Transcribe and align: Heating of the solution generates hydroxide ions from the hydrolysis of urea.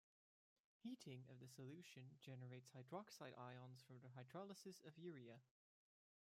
Heating 0.81 1.25
of 1.29 1.39
the 1.39 1.47
solution 1.47 2.15
generates 2.19 2.71
hydroxide 2.71 3.37
ions 3.37 3.83
from 3.85 3.99
the 3.99 4.07
hydrolysis 4.19 4.83
of 4.83 4.97
urea. 4.97 5.41